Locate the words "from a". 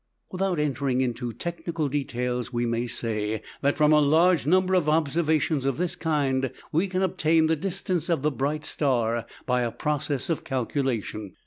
3.77-3.99